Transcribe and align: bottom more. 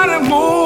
bottom 0.00 0.28
more. 0.30 0.59